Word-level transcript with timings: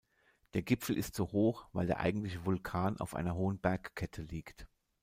Der 0.55 0.63
Gipfel 0.63 0.97
ist 0.97 1.13
so 1.13 1.31
hoch, 1.31 1.67
weil 1.73 1.85
der 1.85 1.99
eigentliche 1.99 2.43
Vulkan 2.43 2.99
auf 2.99 3.13
einer 3.15 3.35
hohen 3.35 3.59
Bergkette 3.59 4.23
liegt. 4.23 4.67